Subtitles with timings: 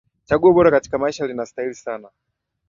[0.25, 2.09] chaguo bora katika maisha linastahili sana